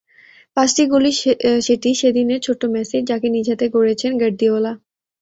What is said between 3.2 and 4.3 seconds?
নিজ হাতে গড়েছেন